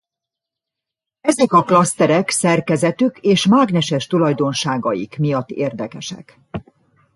[1.21, 6.39] Ezek a klaszterek szerkezetük és mágneses tulajdonságaik miatt érdekesek.